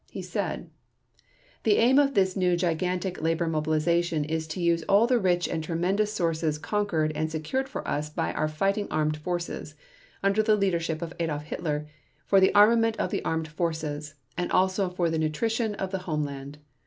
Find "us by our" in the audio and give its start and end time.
7.87-8.47